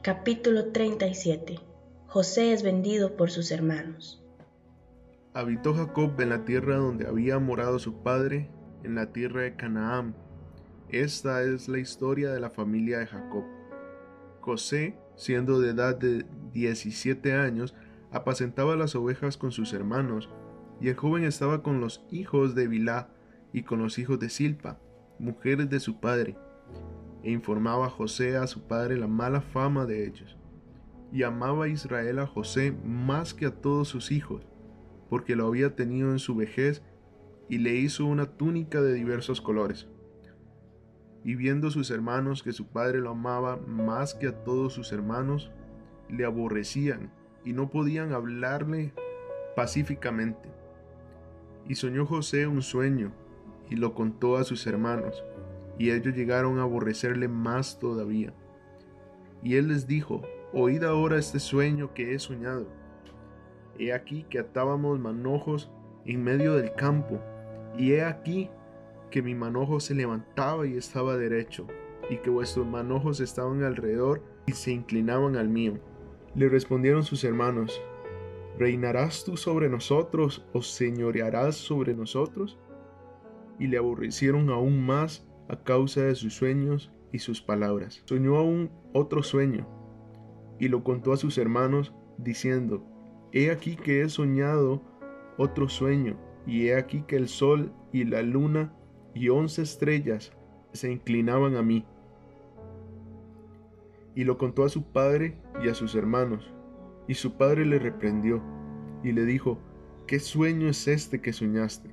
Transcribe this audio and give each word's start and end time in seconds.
Capítulo 0.00 0.66
37 0.66 1.58
José 2.06 2.52
es 2.52 2.62
vendido 2.62 3.16
por 3.16 3.32
sus 3.32 3.50
hermanos. 3.50 4.22
Habitó 5.34 5.74
Jacob 5.74 6.12
en 6.20 6.28
la 6.28 6.44
tierra 6.44 6.76
donde 6.76 7.08
había 7.08 7.40
morado 7.40 7.80
su 7.80 8.00
padre, 8.04 8.48
en 8.84 8.94
la 8.94 9.12
tierra 9.12 9.42
de 9.42 9.56
Canaán. 9.56 10.14
Esta 10.88 11.42
es 11.42 11.68
la 11.68 11.80
historia 11.80 12.30
de 12.30 12.38
la 12.38 12.48
familia 12.48 13.00
de 13.00 13.08
Jacob. 13.08 13.42
José, 14.40 14.96
siendo 15.16 15.60
de 15.60 15.70
edad 15.70 15.96
de 15.96 16.24
17 16.52 17.32
años, 17.32 17.74
apacentaba 18.12 18.76
las 18.76 18.94
ovejas 18.94 19.36
con 19.36 19.50
sus 19.50 19.72
hermanos, 19.72 20.30
y 20.80 20.90
el 20.90 20.94
joven 20.94 21.24
estaba 21.24 21.64
con 21.64 21.80
los 21.80 22.06
hijos 22.12 22.54
de 22.54 22.68
Bilá 22.68 23.08
y 23.52 23.64
con 23.64 23.80
los 23.80 23.98
hijos 23.98 24.20
de 24.20 24.28
Silpa, 24.30 24.78
mujeres 25.18 25.68
de 25.68 25.80
su 25.80 25.98
padre, 25.98 26.36
e 27.22 27.30
informaba 27.30 27.86
a 27.86 27.90
José 27.90 28.36
a 28.36 28.46
su 28.46 28.66
padre 28.66 28.96
la 28.96 29.06
mala 29.06 29.40
fama 29.40 29.86
de 29.86 30.06
ellos. 30.06 30.36
Y 31.12 31.22
amaba 31.22 31.68
Israel 31.68 32.18
a 32.18 32.26
José 32.26 32.72
más 32.84 33.34
que 33.34 33.46
a 33.46 33.50
todos 33.50 33.88
sus 33.88 34.12
hijos, 34.12 34.46
porque 35.08 35.36
lo 35.36 35.46
había 35.46 35.74
tenido 35.74 36.12
en 36.12 36.18
su 36.18 36.34
vejez, 36.34 36.82
y 37.48 37.58
le 37.58 37.74
hizo 37.74 38.04
una 38.04 38.26
túnica 38.26 38.82
de 38.82 38.92
diversos 38.92 39.40
colores. 39.40 39.88
Y 41.24 41.34
viendo 41.34 41.70
sus 41.70 41.90
hermanos 41.90 42.42
que 42.42 42.52
su 42.52 42.66
padre 42.66 43.00
lo 43.00 43.10
amaba 43.10 43.56
más 43.56 44.14
que 44.14 44.28
a 44.28 44.44
todos 44.44 44.74
sus 44.74 44.92
hermanos, 44.92 45.50
le 46.08 46.24
aborrecían 46.24 47.10
y 47.44 47.52
no 47.52 47.70
podían 47.70 48.12
hablarle 48.12 48.92
pacíficamente. 49.56 50.48
Y 51.66 51.74
soñó 51.74 52.06
José 52.06 52.46
un 52.46 52.62
sueño 52.62 53.12
y 53.68 53.76
lo 53.76 53.94
contó 53.94 54.36
a 54.36 54.44
sus 54.44 54.66
hermanos, 54.66 55.22
y 55.78 55.90
ellos 55.90 56.14
llegaron 56.14 56.58
a 56.58 56.62
aborrecerle 56.62 57.28
más 57.28 57.78
todavía. 57.78 58.32
Y 59.42 59.56
él 59.56 59.68
les 59.68 59.86
dijo, 59.86 60.22
Oíd 60.52 60.82
ahora 60.82 61.18
este 61.18 61.38
sueño 61.38 61.92
que 61.92 62.14
he 62.14 62.18
soñado. 62.18 62.66
He 63.78 63.92
aquí 63.92 64.24
que 64.30 64.38
atábamos 64.38 64.98
manojos 64.98 65.70
en 66.04 66.24
medio 66.24 66.54
del 66.54 66.72
campo, 66.72 67.20
y 67.76 67.92
he 67.92 68.02
aquí 68.02 68.50
que 69.10 69.22
mi 69.22 69.34
manojo 69.34 69.78
se 69.78 69.94
levantaba 69.94 70.66
y 70.66 70.76
estaba 70.76 71.16
derecho, 71.16 71.66
y 72.10 72.16
que 72.18 72.30
vuestros 72.30 72.66
manojos 72.66 73.20
estaban 73.20 73.62
alrededor 73.62 74.22
y 74.46 74.52
se 74.52 74.72
inclinaban 74.72 75.36
al 75.36 75.48
mío. 75.48 75.78
Le 76.34 76.48
respondieron 76.48 77.04
sus 77.04 77.24
hermanos, 77.24 77.80
¿Reinarás 78.58 79.22
tú 79.24 79.36
sobre 79.36 79.68
nosotros 79.68 80.44
o 80.52 80.62
señorearás 80.62 81.54
sobre 81.54 81.94
nosotros? 81.94 82.58
Y 83.60 83.68
le 83.68 83.78
aborrecieron 83.78 84.50
aún 84.50 84.84
más 84.84 85.27
a 85.48 85.56
causa 85.62 86.02
de 86.02 86.14
sus 86.14 86.34
sueños 86.34 86.92
y 87.12 87.18
sus 87.18 87.42
palabras. 87.42 88.02
Soñó 88.04 88.36
aún 88.36 88.70
otro 88.92 89.22
sueño, 89.22 89.66
y 90.58 90.68
lo 90.68 90.84
contó 90.84 91.12
a 91.12 91.16
sus 91.16 91.38
hermanos, 91.38 91.94
diciendo, 92.18 92.84
He 93.32 93.50
aquí 93.50 93.76
que 93.76 94.02
he 94.02 94.08
soñado 94.08 94.82
otro 95.36 95.68
sueño, 95.68 96.16
y 96.46 96.68
he 96.68 96.76
aquí 96.76 97.02
que 97.06 97.16
el 97.16 97.28
sol 97.28 97.72
y 97.92 98.04
la 98.04 98.22
luna 98.22 98.72
y 99.14 99.28
once 99.28 99.62
estrellas 99.62 100.32
se 100.72 100.90
inclinaban 100.90 101.56
a 101.56 101.62
mí. 101.62 101.84
Y 104.14 104.24
lo 104.24 104.38
contó 104.38 104.64
a 104.64 104.68
su 104.68 104.82
padre 104.82 105.38
y 105.62 105.68
a 105.68 105.74
sus 105.74 105.94
hermanos, 105.94 106.52
y 107.06 107.14
su 107.14 107.36
padre 107.36 107.64
le 107.64 107.78
reprendió, 107.78 108.42
y 109.02 109.12
le 109.12 109.24
dijo, 109.24 109.58
¿qué 110.06 110.18
sueño 110.18 110.68
es 110.68 110.88
este 110.88 111.20
que 111.20 111.32
soñaste? 111.32 111.87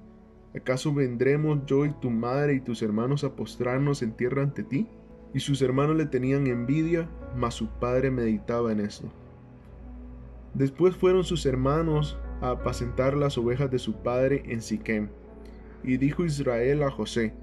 ¿Acaso 0.55 0.93
vendremos 0.93 1.65
yo 1.65 1.85
y 1.85 1.91
tu 1.91 2.09
madre 2.09 2.53
y 2.55 2.59
tus 2.61 2.81
hermanos 2.81 3.23
a 3.23 3.35
postrarnos 3.35 4.01
en 4.01 4.13
tierra 4.13 4.41
ante 4.41 4.63
ti? 4.63 4.87
Y 5.33 5.41
sus 5.41 5.61
hermanos 5.61 5.97
le 5.97 6.05
tenían 6.05 6.47
envidia, 6.47 7.09
mas 7.35 7.55
su 7.55 7.67
padre 7.67 8.09
meditaba 8.09 8.71
en 8.71 8.79
esto. 8.79 9.11
Después 10.53 10.95
fueron 10.95 11.25
sus 11.25 11.45
hermanos 11.45 12.17
a 12.39 12.51
apacentar 12.51 13.17
las 13.17 13.37
ovejas 13.37 13.69
de 13.69 13.79
su 13.79 13.95
padre 14.01 14.43
en 14.45 14.61
Siquem. 14.61 15.09
Y 15.83 15.97
dijo 15.97 16.23
Israel 16.23 16.83
a 16.83 16.91
José, 16.91 17.33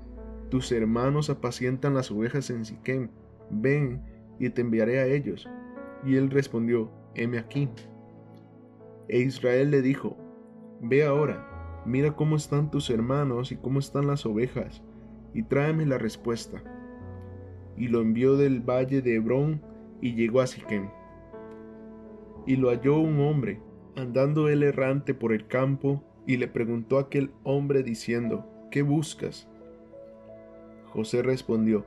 tus 0.51 0.73
hermanos 0.73 1.29
apacientan 1.29 1.93
las 1.93 2.11
ovejas 2.11 2.49
en 2.49 2.65
Siquem, 2.65 3.11
ven 3.51 4.03
y 4.39 4.49
te 4.49 4.63
enviaré 4.63 5.01
a 5.01 5.07
ellos. 5.07 5.47
Y 6.05 6.17
él 6.17 6.31
respondió, 6.31 6.91
heme 7.15 7.39
aquí. 7.39 7.69
E 9.09 9.19
Israel 9.19 9.71
le 9.71 9.83
dijo, 9.83 10.17
ve 10.81 11.05
ahora, 11.05 11.52
mira 11.85 12.13
cómo 12.13 12.37
están 12.37 12.71
tus 12.71 12.91
hermanos 12.91 13.53
y 13.53 13.57
cómo 13.57 13.79
están 13.79 14.07
las 14.07 14.25
ovejas, 14.27 14.83
y 15.35 15.43
tráeme 15.43 15.87
la 15.87 15.99
respuesta. 15.99 16.63
Y 17.77 17.89
lo 17.89 18.01
envió 18.01 18.37
del 18.37 18.61
valle 18.61 19.03
de 19.03 19.17
Hebrón 19.17 19.63
y 20.01 20.15
llegó 20.15 20.41
a 20.41 20.47
Siquem. 20.47 20.91
Y 22.47 22.57
lo 22.57 22.71
halló 22.71 22.99
un 22.99 23.21
hombre, 23.21 23.61
andando 23.97 24.49
él 24.49 24.63
errante 24.63 25.15
por 25.15 25.33
el 25.33 25.47
campo, 25.47 26.03
y 26.27 26.37
le 26.37 26.47
preguntó 26.47 26.99
a 26.99 27.03
aquel 27.03 27.33
hombre 27.43 27.83
diciendo, 27.83 28.47
¿qué 28.71 28.83
buscas? 28.83 29.49
José 30.87 31.23
respondió, 31.23 31.85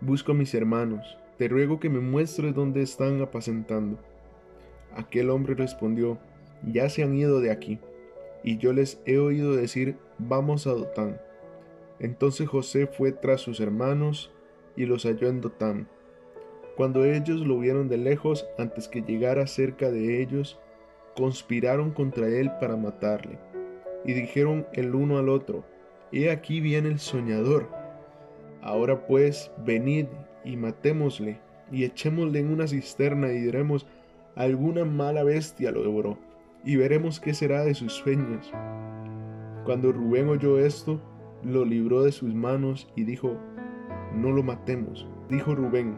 busco 0.00 0.32
a 0.32 0.34
mis 0.34 0.54
hermanos, 0.54 1.18
te 1.38 1.46
ruego 1.46 1.78
que 1.78 1.88
me 1.88 2.00
muestres 2.00 2.54
dónde 2.54 2.82
están 2.82 3.20
apacentando. 3.20 3.98
Aquel 4.96 5.30
hombre 5.30 5.54
respondió, 5.54 6.18
ya 6.66 6.88
se 6.88 7.04
han 7.04 7.14
ido 7.14 7.40
de 7.40 7.52
aquí 7.52 7.78
y 8.42 8.58
yo 8.58 8.72
les 8.72 9.00
he 9.04 9.18
oído 9.18 9.54
decir, 9.54 9.96
vamos 10.18 10.66
a 10.66 10.70
Dotán. 10.70 11.20
Entonces 11.98 12.48
José 12.48 12.86
fue 12.86 13.12
tras 13.12 13.40
sus 13.40 13.60
hermanos 13.60 14.32
y 14.76 14.86
los 14.86 15.04
halló 15.04 15.28
en 15.28 15.40
Dotán. 15.40 15.88
Cuando 16.76 17.04
ellos 17.04 17.40
lo 17.40 17.58
vieron 17.58 17.88
de 17.88 17.98
lejos, 17.98 18.46
antes 18.58 18.88
que 18.88 19.02
llegara 19.02 19.46
cerca 19.46 19.90
de 19.90 20.22
ellos, 20.22 20.58
conspiraron 21.14 21.90
contra 21.90 22.28
él 22.28 22.50
para 22.58 22.76
matarle. 22.76 23.38
Y 24.04 24.14
dijeron 24.14 24.66
el 24.72 24.94
uno 24.94 25.18
al 25.18 25.28
otro, 25.28 25.64
He 26.12 26.30
aquí 26.30 26.60
viene 26.60 26.88
el 26.88 26.98
soñador. 26.98 27.68
Ahora 28.62 29.06
pues, 29.06 29.50
venid 29.58 30.06
y 30.44 30.56
matémosle, 30.56 31.38
y 31.70 31.84
echémosle 31.84 32.40
en 32.40 32.50
una 32.50 32.66
cisterna 32.66 33.30
y 33.30 33.40
diremos, 33.40 33.86
alguna 34.34 34.84
mala 34.86 35.22
bestia 35.22 35.70
lo 35.70 35.82
devoró 35.82 36.29
y 36.64 36.76
veremos 36.76 37.20
qué 37.20 37.34
será 37.34 37.64
de 37.64 37.74
sus 37.74 37.92
sueños. 37.92 38.52
Cuando 39.64 39.92
Rubén 39.92 40.28
oyó 40.28 40.58
esto, 40.58 41.00
lo 41.42 41.64
libró 41.64 42.02
de 42.02 42.12
sus 42.12 42.34
manos 42.34 42.88
y 42.96 43.04
dijo, 43.04 43.36
no 44.14 44.30
lo 44.30 44.42
matemos. 44.42 45.08
Dijo 45.28 45.54
Rubén, 45.54 45.96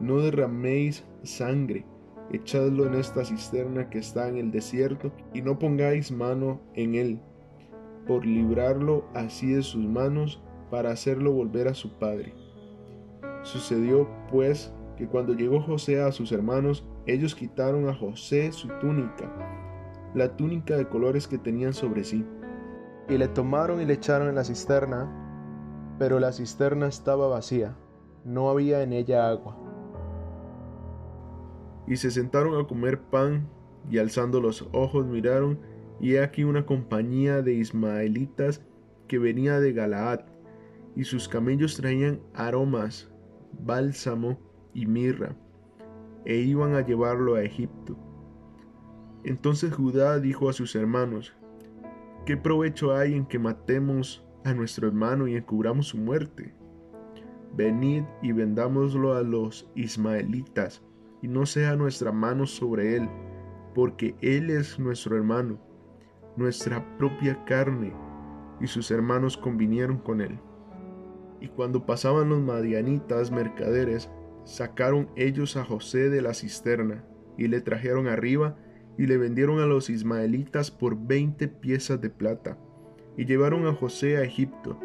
no 0.00 0.18
derraméis 0.18 1.04
sangre, 1.22 1.86
echadlo 2.30 2.86
en 2.86 2.94
esta 2.94 3.24
cisterna 3.24 3.88
que 3.88 3.98
está 3.98 4.28
en 4.28 4.36
el 4.36 4.50
desierto 4.50 5.12
y 5.32 5.42
no 5.42 5.58
pongáis 5.58 6.10
mano 6.10 6.60
en 6.74 6.94
él, 6.94 7.20
por 8.06 8.26
librarlo 8.26 9.04
así 9.14 9.52
de 9.52 9.62
sus 9.62 9.86
manos 9.86 10.42
para 10.70 10.90
hacerlo 10.90 11.32
volver 11.32 11.68
a 11.68 11.74
su 11.74 11.98
padre. 11.98 12.34
Sucedió 13.42 14.08
pues 14.30 14.72
que 14.96 15.06
cuando 15.06 15.34
llegó 15.34 15.60
José 15.60 16.00
a 16.00 16.12
sus 16.12 16.32
hermanos, 16.32 16.86
ellos 17.06 17.34
quitaron 17.34 17.88
a 17.88 17.94
José 17.94 18.52
su 18.52 18.68
túnica 18.80 19.30
la 20.14 20.36
túnica 20.36 20.76
de 20.76 20.88
colores 20.88 21.26
que 21.26 21.38
tenían 21.38 21.72
sobre 21.72 22.04
sí. 22.04 22.26
Y 23.08 23.18
le 23.18 23.28
tomaron 23.28 23.80
y 23.80 23.84
le 23.84 23.94
echaron 23.94 24.28
en 24.28 24.34
la 24.34 24.44
cisterna, 24.44 25.10
pero 25.98 26.20
la 26.20 26.32
cisterna 26.32 26.86
estaba 26.86 27.28
vacía, 27.28 27.76
no 28.24 28.50
había 28.50 28.82
en 28.82 28.92
ella 28.92 29.28
agua. 29.28 29.56
Y 31.86 31.96
se 31.96 32.10
sentaron 32.10 32.58
a 32.60 32.66
comer 32.66 33.00
pan, 33.00 33.48
y 33.90 33.98
alzando 33.98 34.40
los 34.40 34.68
ojos 34.72 35.06
miraron, 35.06 35.58
y 36.00 36.14
he 36.14 36.22
aquí 36.22 36.44
una 36.44 36.64
compañía 36.66 37.42
de 37.42 37.54
ismaelitas 37.54 38.62
que 39.08 39.18
venía 39.18 39.60
de 39.60 39.72
Galaad, 39.72 40.20
y 40.94 41.04
sus 41.04 41.28
camellos 41.28 41.76
traían 41.76 42.20
aromas, 42.34 43.10
bálsamo 43.64 44.38
y 44.74 44.86
mirra, 44.86 45.36
e 46.24 46.36
iban 46.36 46.74
a 46.74 46.86
llevarlo 46.86 47.34
a 47.34 47.42
Egipto. 47.42 47.96
Entonces 49.24 49.72
Judá 49.72 50.18
dijo 50.18 50.48
a 50.48 50.52
sus 50.52 50.74
hermanos, 50.74 51.34
¿qué 52.26 52.36
provecho 52.36 52.94
hay 52.94 53.14
en 53.14 53.26
que 53.26 53.38
matemos 53.38 54.26
a 54.44 54.52
nuestro 54.52 54.88
hermano 54.88 55.28
y 55.28 55.36
encubramos 55.36 55.88
su 55.88 55.98
muerte? 55.98 56.54
Venid 57.54 58.02
y 58.22 58.32
vendámoslo 58.32 59.14
a 59.14 59.22
los 59.22 59.70
ismaelitas, 59.74 60.82
y 61.20 61.28
no 61.28 61.46
sea 61.46 61.76
nuestra 61.76 62.10
mano 62.10 62.46
sobre 62.46 62.96
él, 62.96 63.08
porque 63.74 64.16
él 64.20 64.50
es 64.50 64.78
nuestro 64.78 65.16
hermano, 65.16 65.60
nuestra 66.36 66.84
propia 66.96 67.44
carne, 67.44 67.92
y 68.60 68.66
sus 68.66 68.90
hermanos 68.90 69.36
convinieron 69.36 69.98
con 69.98 70.20
él. 70.20 70.38
Y 71.40 71.48
cuando 71.48 71.86
pasaban 71.86 72.28
los 72.28 72.40
madianitas 72.40 73.30
mercaderes, 73.30 74.10
sacaron 74.44 75.08
ellos 75.14 75.56
a 75.56 75.64
José 75.64 76.10
de 76.10 76.22
la 76.22 76.34
cisterna, 76.34 77.04
y 77.36 77.48
le 77.48 77.60
trajeron 77.60 78.08
arriba, 78.08 78.56
y 78.98 79.06
le 79.06 79.16
vendieron 79.16 79.60
a 79.60 79.66
los 79.66 79.90
ismaelitas 79.90 80.70
por 80.70 80.96
veinte 80.96 81.48
piezas 81.48 82.00
de 82.00 82.10
plata, 82.10 82.58
y 83.16 83.24
llevaron 83.24 83.66
a 83.66 83.74
José 83.74 84.16
a 84.16 84.22
Egipto. 84.22 84.78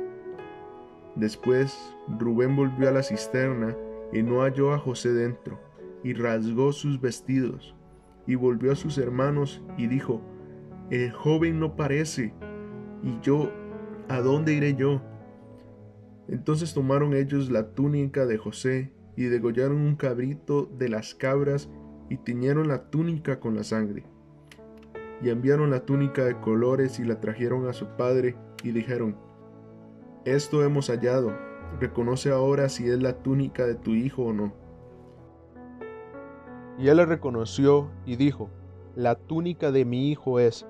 Después 1.16 1.96
Rubén 2.20 2.56
volvió 2.56 2.90
a 2.90 2.92
la 2.92 3.04
cisterna 3.04 3.76
y 4.14 4.22
no 4.24 4.42
halló 4.42 4.74
a 4.74 4.80
José 4.80 5.14
dentro, 5.14 5.60
y 6.04 6.14
rasgó 6.14 6.72
sus 6.72 7.02
vestidos, 7.02 7.76
y 8.26 8.36
volvió 8.36 8.72
a 8.72 8.76
sus 8.76 8.98
hermanos 8.98 9.64
y 9.78 9.88
dijo, 9.88 10.22
El 10.90 11.12
joven 11.12 11.60
no 11.60 11.76
parece, 11.76 12.34
y 13.04 13.20
yo, 13.22 13.52
¿a 14.10 14.22
dónde 14.22 14.54
iré 14.54 14.76
yo? 14.76 15.02
Entonces 16.28 16.74
tomaron 16.74 17.14
ellos 17.14 17.50
la 17.50 17.72
túnica 17.72 18.26
de 18.26 18.38
José, 18.38 18.92
y 19.18 19.24
degollaron 19.24 19.78
un 19.78 19.96
cabrito 19.96 20.70
de 20.78 20.90
las 20.90 21.16
cabras, 21.16 21.70
y 22.10 22.18
tiñeron 22.18 22.68
la 22.68 22.90
túnica 22.90 23.40
con 23.40 23.56
la 23.56 23.64
sangre. 23.64 24.04
Y 25.22 25.30
enviaron 25.30 25.72
la 25.72 25.86
túnica 25.86 26.24
de 26.24 26.40
colores 26.40 27.00
y 27.00 27.06
la 27.06 27.20
trajeron 27.20 27.68
a 27.68 27.74
su 27.74 27.88
padre, 27.98 28.36
y 28.64 28.72
dijeron, 28.72 29.16
Esto 30.26 30.64
hemos 30.64 30.90
hallado, 30.90 31.32
reconoce 31.80 32.32
ahora 32.32 32.70
si 32.70 32.90
es 32.90 33.02
la 33.02 33.22
túnica 33.22 33.66
de 33.66 33.76
tu 33.76 33.92
hijo 33.92 34.24
o 34.24 34.34
no. 34.34 34.54
Y 36.78 36.90
él 36.90 36.98
le 36.98 37.06
reconoció 37.06 37.90
y 38.06 38.16
dijo, 38.16 38.50
La 38.96 39.16
túnica 39.16 39.72
de 39.72 39.86
mi 39.86 40.12
hijo 40.12 40.40
es, 40.40 40.66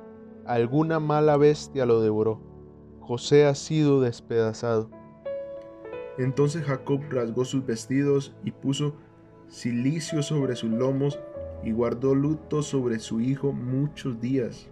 alguna 0.46 1.00
mala 1.00 1.38
bestia 1.38 1.86
lo 1.86 2.02
devoró. 2.02 2.42
José 3.02 3.46
ha 3.46 3.56
sido 3.56 4.02
despedazado. 4.02 4.90
Entonces 6.18 6.64
Jacob 6.64 7.02
rasgó 7.10 7.46
sus 7.46 7.66
vestidos 7.66 8.36
y 8.44 8.52
puso 8.52 8.96
cilicio 9.50 10.22
sobre 10.22 10.56
sus 10.56 10.72
lomos 10.72 11.20
y 11.64 11.72
guardó 11.72 12.16
luto 12.16 12.62
sobre 12.62 13.00
su 13.00 13.20
hijo 13.20 13.52
muchos 13.52 14.20
días. 14.22 14.68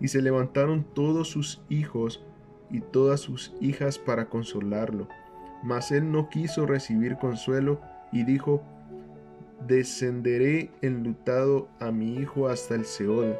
Y 0.00 0.08
se 0.08 0.22
levantaron 0.22 0.84
todos 0.94 1.28
sus 1.28 1.62
hijos 1.68 2.24
y 2.70 2.80
todas 2.80 3.20
sus 3.20 3.54
hijas 3.60 3.98
para 3.98 4.28
consolarlo. 4.28 5.08
Mas 5.62 5.92
él 5.92 6.10
no 6.10 6.28
quiso 6.28 6.66
recibir 6.66 7.16
consuelo 7.16 7.80
y 8.12 8.24
dijo, 8.24 8.62
Descenderé 9.66 10.70
enlutado 10.82 11.68
a 11.80 11.90
mi 11.90 12.16
hijo 12.16 12.48
hasta 12.48 12.74
el 12.74 12.84
Seol. 12.84 13.36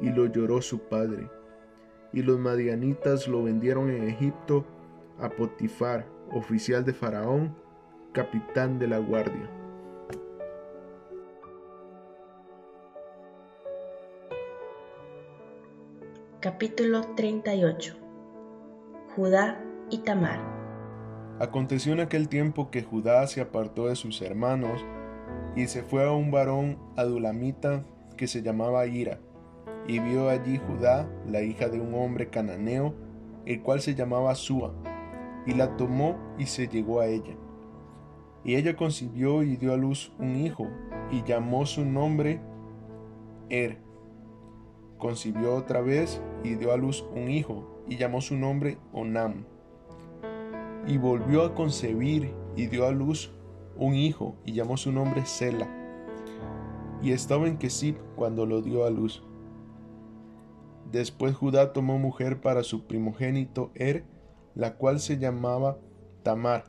Y 0.00 0.08
lo 0.10 0.26
lloró 0.26 0.62
su 0.62 0.78
padre. 0.78 1.28
Y 2.12 2.22
los 2.22 2.38
madianitas 2.38 3.28
lo 3.28 3.42
vendieron 3.42 3.90
en 3.90 4.08
Egipto 4.08 4.64
a 5.18 5.28
Potifar, 5.28 6.06
oficial 6.32 6.84
de 6.84 6.94
Faraón, 6.94 7.54
capitán 8.12 8.80
de 8.80 8.88
la 8.88 8.98
guardia. 8.98 9.48
Capítulo 16.40 17.02
38 17.14 17.94
Judá 19.14 19.62
y 19.90 19.98
Tamar 19.98 20.40
Aconteció 21.38 21.92
en 21.92 22.00
aquel 22.00 22.28
tiempo 22.28 22.70
que 22.72 22.82
Judá 22.82 23.26
se 23.28 23.40
apartó 23.40 23.86
de 23.86 23.94
sus 23.94 24.20
hermanos 24.22 24.84
y 25.54 25.68
se 25.68 25.84
fue 25.84 26.04
a 26.04 26.10
un 26.10 26.32
varón 26.32 26.78
adulamita 26.96 27.84
que 28.16 28.26
se 28.26 28.42
llamaba 28.42 28.86
Ira, 28.86 29.20
y 29.86 30.00
vio 30.00 30.28
allí 30.28 30.58
Judá, 30.58 31.08
la 31.26 31.42
hija 31.42 31.68
de 31.68 31.80
un 31.80 31.94
hombre 31.94 32.28
cananeo, 32.28 32.94
el 33.46 33.62
cual 33.62 33.80
se 33.80 33.94
llamaba 33.94 34.34
Sua, 34.34 34.74
y 35.46 35.54
la 35.54 35.76
tomó 35.76 36.18
y 36.38 36.46
se 36.46 36.68
llegó 36.68 37.00
a 37.00 37.06
ella. 37.06 37.36
Y 38.44 38.56
ella 38.56 38.76
concibió 38.76 39.42
y 39.42 39.56
dio 39.56 39.72
a 39.72 39.76
luz 39.76 40.12
un 40.18 40.36
hijo, 40.36 40.68
y 41.10 41.22
llamó 41.24 41.66
su 41.66 41.84
nombre 41.84 42.40
Er. 43.50 43.78
Concibió 44.98 45.54
otra 45.54 45.80
vez 45.80 46.22
y 46.44 46.54
dio 46.54 46.72
a 46.72 46.76
luz 46.76 47.04
un 47.14 47.30
hijo, 47.30 47.82
y 47.88 47.96
llamó 47.96 48.20
su 48.20 48.36
nombre 48.36 48.78
Onam. 48.92 49.44
Y 50.86 50.98
volvió 50.98 51.44
a 51.44 51.54
concebir 51.54 52.32
y 52.56 52.66
dio 52.66 52.86
a 52.86 52.92
luz 52.92 53.32
un 53.76 53.94
hijo, 53.94 54.36
y 54.44 54.52
llamó 54.52 54.76
su 54.76 54.92
nombre 54.92 55.26
Sela. 55.26 55.68
Y 57.02 57.12
estaba 57.12 57.48
en 57.48 57.56
Kesib 57.56 57.96
cuando 58.14 58.46
lo 58.46 58.62
dio 58.62 58.84
a 58.84 58.90
luz. 58.90 59.22
Después 60.90 61.34
Judá 61.34 61.72
tomó 61.72 61.98
mujer 61.98 62.40
para 62.40 62.62
su 62.62 62.86
primogénito 62.86 63.70
Er, 63.74 64.04
la 64.54 64.76
cual 64.76 65.00
se 65.00 65.18
llamaba 65.18 65.78
Tamar. 66.22 66.64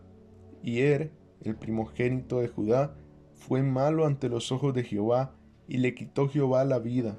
Y 0.61 0.81
Er, 0.81 1.11
el 1.41 1.55
primogénito 1.55 2.39
de 2.39 2.47
Judá, 2.47 2.95
fue 3.33 3.63
malo 3.63 4.05
ante 4.05 4.29
los 4.29 4.51
ojos 4.51 4.73
de 4.73 4.83
Jehová, 4.83 5.35
y 5.67 5.77
le 5.77 5.95
quitó 5.95 6.29
Jehová 6.29 6.65
la 6.65 6.79
vida. 6.79 7.17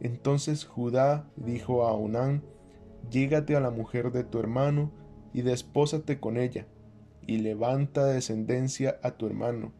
Entonces 0.00 0.64
Judá 0.64 1.28
dijo 1.36 1.84
a 1.84 1.92
Onán, 1.92 2.42
Llégate 3.10 3.56
a 3.56 3.60
la 3.60 3.70
mujer 3.70 4.12
de 4.12 4.24
tu 4.24 4.38
hermano, 4.38 4.90
y 5.32 5.42
despósate 5.42 6.18
con 6.18 6.36
ella 6.36 6.66
y 7.28 7.38
levanta 7.38 8.06
descendencia 8.06 8.98
a 9.02 9.12
tu 9.12 9.26
hermano. 9.26 9.72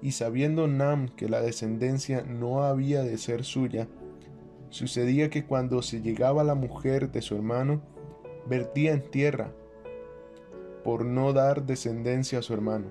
Y 0.00 0.12
sabiendo 0.12 0.68
Nam 0.68 1.08
que 1.08 1.28
la 1.28 1.40
descendencia 1.40 2.22
no 2.22 2.62
había 2.62 3.02
de 3.02 3.18
ser 3.18 3.42
suya, 3.42 3.88
sucedía 4.70 5.30
que 5.30 5.44
cuando 5.44 5.82
se 5.82 6.00
llegaba 6.00 6.44
la 6.44 6.54
mujer 6.54 7.10
de 7.10 7.22
su 7.22 7.34
hermano, 7.34 7.82
vertía 8.48 8.92
en 8.92 9.10
tierra, 9.10 9.52
por 10.84 11.04
no 11.04 11.32
dar 11.32 11.64
descendencia 11.64 12.38
a 12.38 12.42
su 12.42 12.52
hermano. 12.52 12.86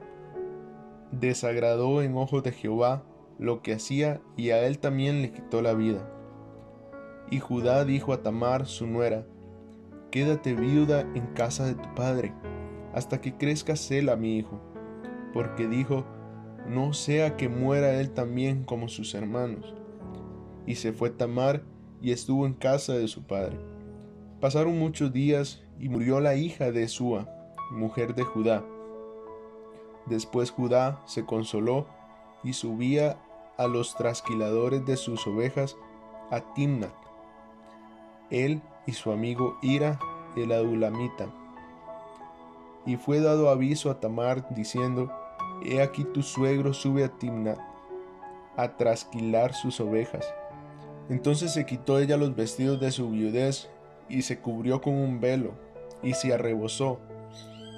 Desagradó 1.12 2.02
en 2.02 2.18
ojos 2.18 2.44
de 2.44 2.52
Jehová 2.52 3.04
lo 3.38 3.62
que 3.62 3.74
hacía 3.74 4.20
y 4.36 4.50
a 4.50 4.66
él 4.66 4.80
también 4.80 5.22
le 5.22 5.32
quitó 5.32 5.62
la 5.62 5.74
vida. 5.74 6.10
Y 7.30 7.40
Judá 7.40 7.86
dijo 7.86 8.12
a 8.12 8.24
Tamar, 8.24 8.66
su 8.66 8.88
nuera, 8.88 9.26
Quédate 10.12 10.54
viuda 10.54 11.02
en 11.16 11.26
casa 11.34 11.66
de 11.66 11.76
tu 11.76 11.96
padre 11.96 12.34
hasta 12.94 13.22
que 13.22 13.36
crezca 13.36 13.76
Sela 13.76 14.16
mi 14.16 14.38
hijo, 14.38 14.60
porque 15.34 15.68
dijo, 15.68 16.06
no 16.68 16.94
sea 16.94 17.36
que 17.36 17.50
muera 17.50 18.00
él 18.00 18.12
también 18.12 18.64
como 18.64 18.88
sus 18.88 19.16
hermanos. 19.16 19.74
Y 20.66 20.76
se 20.76 20.94
fue 20.94 21.10
Tamar 21.10 21.64
y 22.02 22.12
estuvo 22.12 22.46
en 22.46 22.54
casa 22.54 22.94
de 22.94 23.08
su 23.08 23.24
padre. 23.24 23.58
Pasaron 24.40 24.78
muchos 24.78 25.12
días 25.12 25.64
y 25.80 25.90
murió 25.90 26.20
la 26.20 26.36
hija 26.36 26.72
de 26.72 26.88
Sua, 26.88 27.28
mujer 27.72 28.16
de 28.16 28.24
Judá. 28.24 28.64
Después 30.06 30.52
Judá 30.52 31.02
se 31.06 31.26
consoló 31.26 31.86
y 32.44 32.54
subía 32.54 33.18
a 33.58 33.68
los 33.68 33.96
trasquiladores 33.96 34.86
de 34.86 34.98
sus 34.98 35.26
ovejas 35.28 35.78
a 36.32 36.42
Timnat, 36.54 36.94
él 38.30 38.62
y 38.86 38.94
su 38.94 39.12
amigo 39.12 39.58
Ira 39.62 40.00
el 40.36 40.52
adulamita 40.52 41.28
y 42.86 42.98
fue 42.98 43.20
dado 43.20 43.50
aviso 43.50 43.90
a 43.90 44.00
Tamar 44.00 44.54
diciendo, 44.54 45.12
He 45.64 45.82
aquí 45.82 46.04
tu 46.04 46.22
suegro 46.22 46.74
sube 46.74 47.04
a 47.04 47.10
Timnat 47.10 47.60
a 48.58 48.76
trasquilar 48.76 49.54
sus 49.54 49.80
ovejas. 49.80 50.34
Entonces 51.10 51.54
se 51.54 51.66
quitó 51.66 52.00
ella 52.00 52.18
los 52.18 52.36
vestidos 52.36 52.80
de 52.80 52.92
su 52.92 53.10
viudez 53.10 53.70
y 54.10 54.24
se 54.24 54.40
cubrió 54.40 54.82
con 54.82 54.94
un 54.94 55.20
velo 55.20 55.54
y 56.02 56.14
se 56.14 56.34
arrebozó 56.34 57.00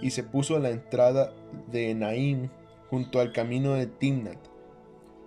y 0.01 0.11
se 0.11 0.23
puso 0.23 0.55
a 0.55 0.59
la 0.59 0.69
entrada 0.69 1.33
de 1.71 1.91
Enaim 1.91 2.49
junto 2.89 3.19
al 3.19 3.31
camino 3.31 3.73
de 3.73 3.87
Timnat, 3.87 4.39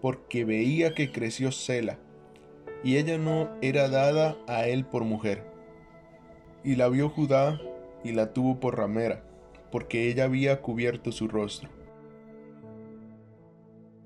porque 0.00 0.44
veía 0.44 0.94
que 0.94 1.10
creció 1.10 1.52
Sela, 1.52 1.98
y 2.84 2.96
ella 2.96 3.18
no 3.18 3.50
era 3.60 3.88
dada 3.88 4.36
a 4.46 4.66
él 4.66 4.84
por 4.84 5.04
mujer. 5.04 5.44
Y 6.62 6.76
la 6.76 6.88
vio 6.88 7.08
Judá 7.08 7.60
y 8.04 8.12
la 8.12 8.32
tuvo 8.32 8.60
por 8.60 8.76
ramera 8.76 9.24
porque 9.70 10.08
ella 10.08 10.24
había 10.24 10.60
cubierto 10.62 11.12
su 11.12 11.28
rostro. 11.28 11.68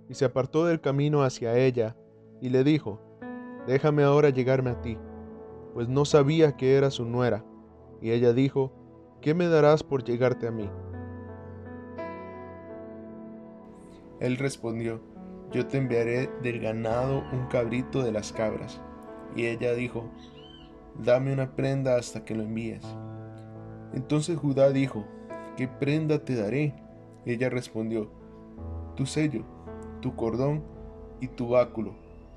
Y 0.09 0.15
se 0.15 0.25
apartó 0.25 0.67
del 0.67 0.81
camino 0.81 1.23
hacia 1.23 1.57
ella, 1.57 1.97
y 2.41 2.51
le 2.51 2.65
dijo, 2.65 3.01
Déjame 3.67 4.03
ahora 4.03 4.31
llegarme 4.31 4.71
a 4.71 4.81
ti, 4.83 4.99
pues 5.75 5.89
no 5.89 6.05
sabía 6.05 6.57
que 6.57 6.75
era 6.75 6.91
su 6.91 7.05
nuera. 7.05 7.45
Y 8.01 8.11
ella 8.11 8.33
dijo, 8.33 8.73
¿qué 9.23 9.33
me 9.33 9.49
darás 9.49 9.83
por 9.83 10.05
llegarte 10.05 10.47
a 10.47 10.51
mí? 10.51 10.69
Él 14.21 14.37
respondió, 14.37 15.01
Yo 15.51 15.67
te 15.67 15.79
enviaré 15.79 16.29
del 16.43 16.61
ganado 16.61 17.23
un 17.33 17.47
cabrito 17.47 18.03
de 18.03 18.13
las 18.13 18.33
cabras. 18.33 18.83
Y 19.35 19.47
ella 19.47 19.73
dijo, 19.73 20.11
Dame 21.03 21.33
una 21.33 21.57
prenda 21.57 21.97
hasta 21.97 22.25
que 22.25 22.35
lo 22.35 22.43
envíes. 22.43 22.85
Entonces 23.95 24.39
Judá 24.39 24.71
dijo, 24.71 25.07
¿qué 25.57 25.69
prenda 25.69 26.25
te 26.25 26.35
daré? 26.35 26.75
Ella 27.25 27.49
respondió, 27.49 28.11
tu 28.97 29.07
sello, 29.07 29.45
tu 30.01 30.17
cordón 30.17 30.63
y 31.21 31.29
tu 31.29 31.49
báculo 31.49 31.95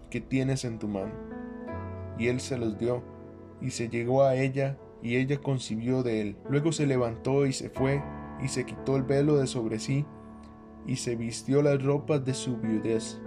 que 0.10 0.22
tienes 0.22 0.64
en 0.66 0.80
tu 0.80 0.88
mano. 0.88 1.14
Y 2.18 2.28
él 2.28 2.40
se 2.40 2.58
los 2.58 2.78
dio, 2.78 3.04
y 3.62 3.72
se 3.72 3.90
llegó 3.90 4.24
a 4.24 4.36
ella, 4.36 4.78
y 5.06 5.18
ella 5.18 5.38
concibió 5.38 6.02
de 6.02 6.20
él. 6.20 6.36
Luego 6.50 6.72
se 6.72 6.88
levantó 6.88 7.46
y 7.46 7.54
se 7.54 7.70
fue, 7.70 8.02
y 8.44 8.48
se 8.48 8.66
quitó 8.66 8.96
el 8.96 9.04
velo 9.04 9.38
de 9.38 9.46
sobre 9.46 9.78
sí, 9.78 10.04
y 10.88 10.96
se 10.96 11.16
vistió 11.16 11.62
las 11.62 11.84
ropas 11.84 12.26
de 12.26 12.34
su 12.34 12.58
viudez. 12.58 13.22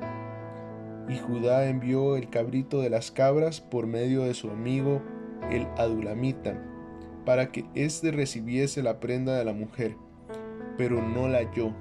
Y 1.08 1.16
Judá 1.18 1.68
envió 1.68 2.16
el 2.16 2.30
cabrito 2.30 2.80
de 2.80 2.90
las 2.90 3.12
cabras 3.12 3.60
por 3.60 3.86
medio 3.86 4.24
de 4.24 4.34
su 4.34 4.50
amigo 4.50 5.00
el 5.52 5.68
adulamita, 5.76 6.60
para 7.24 7.52
que 7.52 7.64
éste 7.76 8.10
recibiese 8.10 8.82
la 8.82 8.98
prenda 8.98 9.36
de 9.36 9.44
la 9.44 9.52
mujer, 9.52 9.94
pero 10.76 11.00
no 11.00 11.28
la 11.28 11.38
halló. 11.38 11.72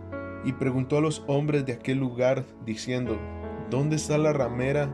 y 0.45 0.53
preguntó 0.53 0.99
a 0.99 1.01
los 1.01 1.25
hombres 1.27 1.65
de 1.65 1.73
aquel 1.73 1.97
lugar, 1.97 2.45
diciendo, 2.63 3.17
¿Dónde 3.71 3.95
está 3.95 4.19
la 4.19 4.31
ramera 4.31 4.93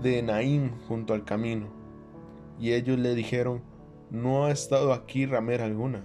de 0.00 0.22
Naín 0.22 0.70
junto 0.86 1.12
al 1.12 1.24
camino? 1.24 1.66
Y 2.60 2.72
ellos 2.72 2.98
le 3.00 3.16
dijeron, 3.16 3.60
No 4.14 4.44
ha 4.44 4.52
estado 4.52 4.92
aquí 4.92 5.26
ramera 5.26 5.64
alguna. 5.64 6.04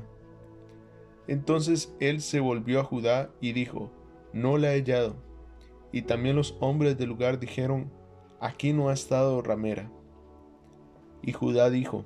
Entonces 1.28 1.96
él 2.00 2.22
se 2.22 2.40
volvió 2.40 2.80
a 2.80 2.84
Judá 2.84 3.30
y 3.40 3.54
dijo, 3.54 3.92
No 4.34 4.58
la 4.58 4.74
he 4.74 4.80
hallado. 4.80 5.16
Y 5.92 6.02
también 6.02 6.36
los 6.36 6.58
hombres 6.60 6.98
del 6.98 7.10
lugar 7.10 7.40
dijeron, 7.40 7.92
Aquí 8.40 8.74
no 8.74 8.90
ha 8.90 8.94
estado 8.94 9.44
ramera. 9.44 9.92
Y 11.22 11.34
Judá 11.34 11.70
dijo, 11.70 12.04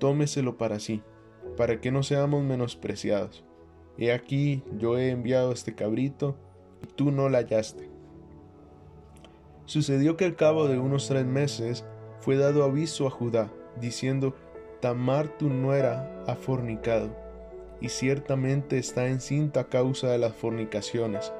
Tómeselo 0.00 0.58
para 0.58 0.80
sí, 0.80 1.04
para 1.56 1.80
que 1.80 1.92
no 1.92 2.02
seamos 2.02 2.42
menospreciados. 2.42 3.44
He 3.96 4.10
aquí 4.10 4.64
yo 4.76 4.98
he 4.98 5.10
enviado 5.10 5.52
este 5.52 5.76
cabrito, 5.76 6.34
y 6.82 6.88
tú 6.88 7.12
no 7.12 7.28
la 7.28 7.38
hallaste. 7.38 7.88
Sucedió 9.66 10.16
que 10.16 10.24
al 10.24 10.34
cabo 10.34 10.66
de 10.66 10.80
unos 10.80 11.06
tres 11.06 11.26
meses 11.26 11.84
fue 12.18 12.34
dado 12.34 12.64
aviso 12.64 13.06
a 13.06 13.10
Judá, 13.10 13.52
diciendo, 13.80 14.34
Tamar 14.80 15.28
tu 15.38 15.48
nuera 15.48 16.24
ha 16.26 16.34
fornicado, 16.34 17.10
y 17.80 17.88
ciertamente 17.88 18.78
está 18.78 19.06
encinta 19.08 19.60
a 19.60 19.68
causa 19.68 20.08
de 20.08 20.18
las 20.18 20.34
fornicaciones. 20.34 21.32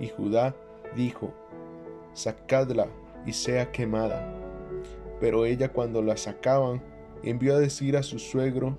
Y 0.00 0.08
Judá 0.08 0.54
dijo, 0.96 1.32
Sacadla 2.12 2.88
y 3.26 3.32
sea 3.32 3.72
quemada. 3.72 4.32
Pero 5.20 5.46
ella 5.46 5.72
cuando 5.72 6.02
la 6.02 6.16
sacaban, 6.16 6.82
envió 7.22 7.54
a 7.54 7.58
decir 7.58 7.96
a 7.96 8.02
su 8.02 8.18
suegro, 8.18 8.76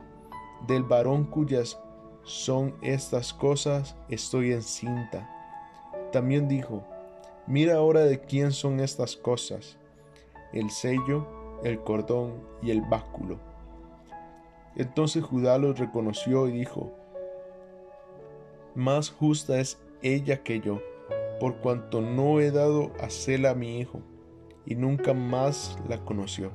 del 0.67 0.83
varón 0.83 1.25
cuyas 1.25 1.79
son 2.23 2.75
estas 2.81 3.33
cosas, 3.33 3.95
estoy 4.09 4.51
encinta. 4.51 5.29
También 6.11 6.47
dijo, 6.47 6.83
mira 7.47 7.75
ahora 7.75 8.01
de 8.01 8.21
quién 8.21 8.51
son 8.51 8.79
estas 8.79 9.15
cosas, 9.15 9.77
el 10.51 10.69
sello, 10.71 11.27
el 11.63 11.79
cordón 11.81 12.33
y 12.61 12.71
el 12.71 12.81
báculo. 12.81 13.39
Entonces 14.75 15.23
Judá 15.23 15.57
los 15.57 15.79
reconoció 15.79 16.47
y 16.47 16.51
dijo, 16.51 16.91
más 18.75 19.09
justa 19.09 19.59
es 19.59 19.79
ella 20.01 20.43
que 20.43 20.59
yo, 20.59 20.81
por 21.39 21.57
cuanto 21.57 22.01
no 22.01 22.41
he 22.41 22.51
dado 22.51 22.91
a 22.99 23.09
Sela 23.09 23.51
a 23.51 23.55
mi 23.55 23.79
hijo, 23.79 24.01
y 24.65 24.75
nunca 24.75 25.13
más 25.13 25.77
la 25.87 26.03
conoció. 26.03 26.51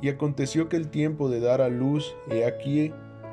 Y 0.00 0.10
aconteció 0.10 0.68
que 0.68 0.76
el 0.76 0.90
tiempo 0.90 1.28
de 1.28 1.40
dar 1.40 1.60
a 1.60 1.68
luz, 1.68 2.14
he 2.30 2.44
aquí 2.44 2.92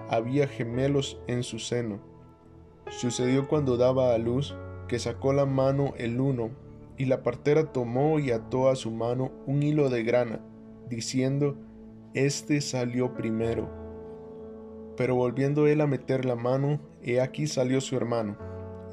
había 0.10 0.48
gemelos 0.48 1.20
en 1.27 1.43
su 1.43 1.60
seno. 1.60 2.00
Sucedió 2.89 3.48
cuando 3.48 3.77
daba 3.77 4.13
a 4.13 4.17
luz 4.17 4.55
que 4.88 5.00
sacó 5.00 5.31
la 5.31 5.46
mano 5.46 5.93
el 5.98 6.20
uno, 6.20 6.50
y 6.98 7.05
la 7.05 7.24
partera 7.24 7.71
tomó 7.71 8.19
y 8.19 8.31
ató 8.31 8.69
a 8.69 8.75
su 8.75 8.91
mano 8.91 9.31
un 9.45 9.63
hilo 9.63 9.89
de 9.89 10.03
grana, 10.03 10.41
diciendo, 10.89 11.57
Este 12.13 12.62
salió 12.62 13.13
primero. 13.13 13.69
Pero 14.98 15.15
volviendo 15.15 15.67
él 15.67 15.81
a 15.81 15.88
meter 15.88 16.25
la 16.25 16.36
mano, 16.36 16.79
he 17.01 17.21
aquí 17.21 17.48
salió 17.48 17.81
su 17.81 17.95
hermano. 17.95 18.38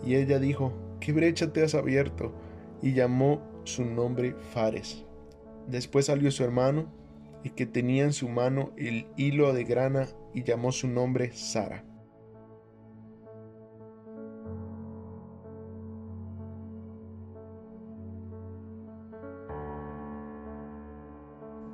Y 0.04 0.14
ella 0.14 0.38
dijo, 0.38 0.72
¿qué 1.00 1.12
brecha 1.12 1.52
te 1.52 1.62
has 1.62 1.74
abierto? 1.74 2.32
Y 2.80 2.94
llamó 2.94 3.42
su 3.64 3.84
nombre 3.84 4.34
Fares. 4.52 5.04
Después 5.66 6.06
salió 6.06 6.30
su 6.30 6.44
hermano, 6.44 6.86
y 7.44 7.50
que 7.50 7.66
tenía 7.66 8.04
en 8.04 8.12
su 8.12 8.28
mano 8.28 8.72
el 8.76 9.06
hilo 9.16 9.52
de 9.52 9.64
grana 9.64 10.08
y 10.34 10.42
llamó 10.42 10.72
su 10.72 10.88
nombre 10.88 11.32
Sara. 11.32 11.84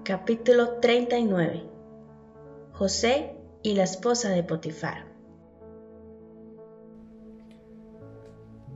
Capítulo 0.05 0.81
39 0.81 1.63
José 2.75 3.39
y 3.63 3.75
la 3.75 3.85
esposa 3.85 4.29
de 4.29 4.43
Potifar 4.43 5.07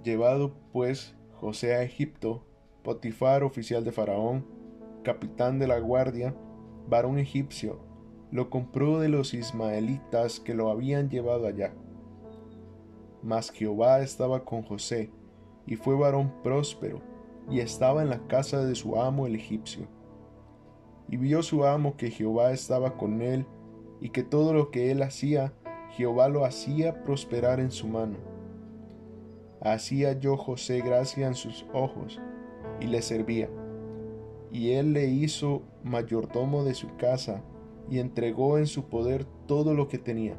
Llevado 0.03 0.55
pues 0.73 1.15
José 1.35 1.75
a 1.75 1.83
Egipto, 1.83 2.47
Potifar, 2.83 3.43
oficial 3.43 3.85
de 3.85 3.93
Faraón, 3.93 4.47
capitán 5.05 5.59
de 5.59 5.67
la 5.67 5.79
guardia, 5.79 6.35
varón 6.89 7.19
egipcio, 7.19 7.79
lo 8.33 8.49
compró 8.49 8.99
de 8.99 9.11
los 9.11 9.35
ismaelitas 9.35 10.41
que 10.41 10.55
lo 10.55 10.71
habían 10.71 11.11
llevado 11.11 11.47
allá. 11.47 11.75
Mas 13.23 13.51
Jehová 13.51 14.01
estaba 14.01 14.47
con 14.47 14.63
José, 14.63 15.11
y 15.67 15.77
fue 15.77 15.95
varón 15.95 16.33
próspero, 16.43 17.03
y 17.51 17.61
estaba 17.61 18.01
en 18.01 18.09
la 18.09 18.27
casa 18.29 18.65
de 18.65 18.75
su 18.75 18.99
amo 18.99 19.27
el 19.27 19.35
egipcio. 19.35 19.98
Y 21.09 21.17
vio 21.17 21.43
su 21.43 21.65
amo 21.65 21.97
que 21.97 22.11
Jehová 22.11 22.53
estaba 22.53 22.97
con 22.97 23.23
él, 23.23 23.47
y 24.01 24.11
que 24.11 24.23
todo 24.23 24.53
lo 24.53 24.71
que 24.71 24.91
él 24.91 25.03
hacía, 25.03 25.53
Jehová 25.91 26.29
lo 26.29 26.45
hacía 26.45 27.03
prosperar 27.03 27.61
en 27.61 27.71
su 27.71 27.89
mano. 27.89 28.17
Hacía 29.61 30.13
yo 30.19 30.37
José 30.37 30.81
gracia 30.81 31.27
en 31.27 31.35
sus 31.35 31.67
ojos, 31.73 32.21
y 32.81 32.87
le 32.87 33.03
servía. 33.03 33.49
Y 34.53 34.73
él 34.73 34.93
le 34.93 35.07
hizo 35.07 35.63
mayordomo 35.83 36.65
de 36.65 36.75
su 36.75 36.95
casa, 36.97 37.43
y 37.91 37.99
entregó 37.99 38.59
en 38.59 38.67
su 38.67 38.85
poder 38.85 39.25
todo 39.47 39.75
lo 39.75 39.89
que 39.89 39.99
tenía. 39.99 40.37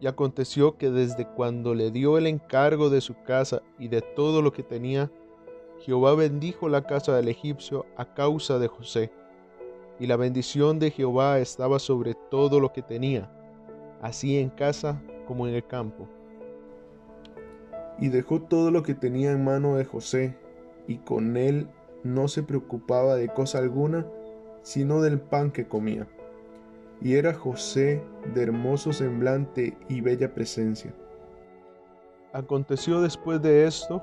Y 0.00 0.06
aconteció 0.06 0.76
que 0.76 0.90
desde 0.90 1.26
cuando 1.26 1.74
le 1.74 1.90
dio 1.90 2.18
el 2.18 2.26
encargo 2.26 2.88
de 2.90 3.00
su 3.00 3.14
casa 3.24 3.62
y 3.78 3.88
de 3.88 4.00
todo 4.00 4.42
lo 4.42 4.52
que 4.52 4.62
tenía, 4.62 5.10
Jehová 5.80 6.14
bendijo 6.14 6.68
la 6.68 6.82
casa 6.82 7.14
del 7.14 7.28
egipcio 7.28 7.86
a 7.96 8.12
causa 8.14 8.58
de 8.58 8.68
José. 8.68 9.12
Y 10.00 10.06
la 10.06 10.16
bendición 10.16 10.78
de 10.78 10.90
Jehová 10.90 11.38
estaba 11.38 11.78
sobre 11.78 12.14
todo 12.14 12.60
lo 12.60 12.72
que 12.72 12.82
tenía, 12.82 13.30
así 14.00 14.38
en 14.38 14.48
casa 14.48 15.00
como 15.26 15.46
en 15.46 15.54
el 15.54 15.66
campo. 15.66 16.08
Y 17.98 18.08
dejó 18.08 18.42
todo 18.42 18.70
lo 18.70 18.82
que 18.82 18.94
tenía 18.94 19.32
en 19.32 19.44
mano 19.44 19.76
de 19.76 19.84
José, 19.84 20.36
y 20.86 20.98
con 20.98 21.36
él 21.36 21.68
no 22.04 22.28
se 22.28 22.42
preocupaba 22.42 23.16
de 23.16 23.28
cosa 23.28 23.58
alguna, 23.58 24.06
sino 24.62 25.00
del 25.00 25.20
pan 25.20 25.50
que 25.50 25.66
comía. 25.66 26.06
Y 27.00 27.14
era 27.14 27.34
José 27.34 28.02
de 28.34 28.42
hermoso 28.42 28.92
semblante 28.92 29.76
y 29.88 30.00
bella 30.00 30.32
presencia. 30.32 30.92
Aconteció 32.32 33.00
después 33.00 33.40
de 33.42 33.66
esto 33.66 34.02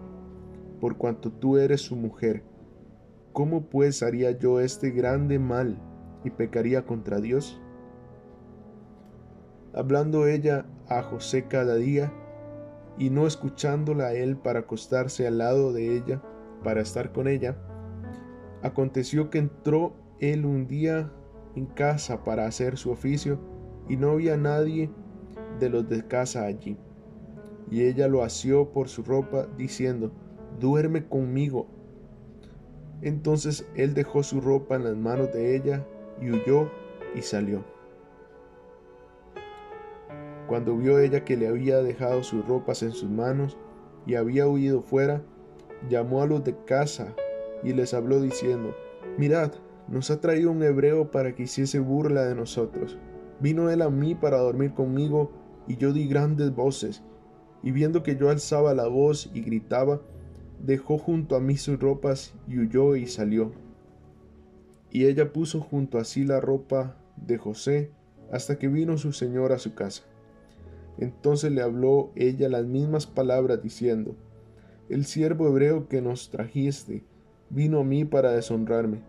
por 0.81 0.97
cuanto 0.97 1.31
tú 1.31 1.57
eres 1.57 1.81
su 1.81 1.95
mujer. 1.95 2.43
¿Cómo 3.31 3.69
pues 3.69 4.03
haría 4.03 4.31
yo 4.31 4.59
este 4.59 4.89
grande 4.89 5.39
mal 5.39 5.77
y 6.25 6.31
pecaría 6.31 6.85
contra 6.85 7.21
Dios? 7.21 7.61
Hablando 9.73 10.27
ella 10.27 10.65
a 10.89 11.01
José 11.03 11.45
cada 11.47 11.75
día, 11.75 12.11
y 12.97 13.09
no 13.09 13.25
escuchándola 13.25 14.07
a 14.07 14.13
él 14.13 14.35
para 14.35 14.59
acostarse 14.59 15.25
al 15.25 15.37
lado 15.37 15.71
de 15.71 15.95
ella, 15.95 16.21
para 16.63 16.81
estar 16.81 17.13
con 17.13 17.27
ella, 17.27 17.57
aconteció 18.61 19.29
que 19.29 19.37
entró 19.37 19.93
él 20.19 20.45
un 20.45 20.67
día 20.67 21.11
en 21.55 21.67
casa 21.67 22.23
para 22.23 22.45
hacer 22.45 22.77
su 22.77 22.91
oficio 22.91 23.39
y 23.87 23.97
no 23.97 24.11
había 24.11 24.35
nadie 24.35 24.91
de 25.59 25.69
los 25.69 25.87
de 25.87 26.05
casa 26.07 26.43
allí. 26.43 26.77
Y 27.69 27.83
ella 27.83 28.07
lo 28.07 28.23
asió 28.23 28.71
por 28.71 28.89
su 28.89 29.03
ropa, 29.03 29.47
diciendo, 29.57 30.11
duerme 30.61 31.05
conmigo. 31.05 31.67
Entonces 33.01 33.67
él 33.75 33.93
dejó 33.93 34.23
su 34.23 34.39
ropa 34.39 34.75
en 34.75 34.85
las 34.85 34.95
manos 34.95 35.33
de 35.33 35.57
ella 35.57 35.85
y 36.21 36.31
huyó 36.31 36.69
y 37.15 37.21
salió. 37.21 37.65
Cuando 40.47 40.77
vio 40.77 40.99
ella 40.99 41.25
que 41.25 41.35
le 41.35 41.47
había 41.47 41.81
dejado 41.81 42.23
sus 42.23 42.45
ropas 42.47 42.83
en 42.83 42.91
sus 42.91 43.09
manos 43.09 43.57
y 44.05 44.15
había 44.15 44.47
huido 44.47 44.81
fuera, 44.81 45.23
llamó 45.89 46.21
a 46.21 46.27
los 46.27 46.43
de 46.43 46.55
casa 46.65 47.15
y 47.63 47.73
les 47.73 47.93
habló 47.93 48.21
diciendo, 48.21 48.75
Mirad, 49.17 49.53
nos 49.87 50.11
ha 50.11 50.21
traído 50.21 50.51
un 50.51 50.63
hebreo 50.63 51.11
para 51.11 51.35
que 51.35 51.43
hiciese 51.43 51.79
burla 51.79 52.23
de 52.23 52.35
nosotros. 52.35 52.97
Vino 53.39 53.69
él 53.69 53.81
a 53.81 53.89
mí 53.89 54.15
para 54.15 54.37
dormir 54.37 54.73
conmigo, 54.73 55.31
y 55.67 55.77
yo 55.77 55.93
di 55.93 56.07
grandes 56.07 56.53
voces, 56.53 57.03
y 57.63 57.71
viendo 57.71 58.03
que 58.03 58.15
yo 58.15 58.29
alzaba 58.29 58.73
la 58.73 58.87
voz 58.87 59.29
y 59.33 59.41
gritaba, 59.41 60.01
dejó 60.63 60.97
junto 60.97 61.35
a 61.35 61.39
mí 61.39 61.57
sus 61.57 61.79
ropas 61.79 62.33
y 62.47 62.59
huyó 62.59 62.95
y 62.95 63.07
salió. 63.07 63.51
Y 64.91 65.05
ella 65.05 65.31
puso 65.33 65.61
junto 65.61 65.97
a 65.97 66.03
sí 66.03 66.23
la 66.23 66.39
ropa 66.39 66.97
de 67.15 67.37
José 67.37 67.91
hasta 68.31 68.57
que 68.57 68.67
vino 68.67 68.97
su 68.97 69.11
señor 69.11 69.51
a 69.51 69.59
su 69.59 69.73
casa. 69.73 70.03
Entonces 70.97 71.51
le 71.51 71.61
habló 71.61 72.11
ella 72.15 72.49
las 72.49 72.65
mismas 72.65 73.07
palabras 73.07 73.61
diciendo, 73.61 74.15
El 74.89 75.05
siervo 75.05 75.47
hebreo 75.47 75.87
que 75.87 76.01
nos 76.01 76.29
trajiste 76.29 77.03
vino 77.49 77.79
a 77.79 77.83
mí 77.83 78.05
para 78.05 78.31
deshonrarme. 78.31 79.01